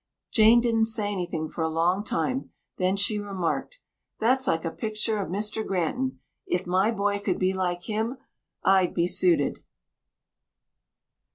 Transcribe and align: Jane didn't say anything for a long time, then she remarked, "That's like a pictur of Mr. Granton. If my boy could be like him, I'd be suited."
Jane 0.31 0.61
didn't 0.61 0.87
say 0.87 1.11
anything 1.11 1.47
for 1.47 1.61
a 1.61 1.69
long 1.69 2.03
time, 2.03 2.49
then 2.77 2.95
she 2.97 3.19
remarked, 3.19 3.77
"That's 4.19 4.47
like 4.47 4.65
a 4.65 4.71
pictur 4.71 5.17
of 5.19 5.29
Mr. 5.29 5.63
Granton. 5.63 6.19
If 6.47 6.65
my 6.65 6.89
boy 6.89 7.19
could 7.19 7.37
be 7.37 7.53
like 7.53 7.83
him, 7.83 8.17
I'd 8.63 8.95
be 8.95 9.05
suited." 9.05 9.59